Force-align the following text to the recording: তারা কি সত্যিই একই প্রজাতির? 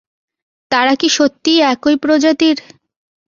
তারা 0.71 0.93
কি 0.95 1.07
সত্যিই 1.17 1.59
একই 1.71 1.95
প্রজাতির? 2.03 2.57